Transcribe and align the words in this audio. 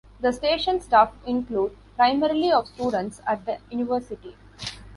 The 0.19 0.33
station 0.33 0.81
staff 0.81 1.13
include 1.27 1.77
primarily 1.95 2.51
of 2.51 2.67
students 2.67 3.21
at 3.27 3.45
the 3.45 3.59
university. 3.69 4.35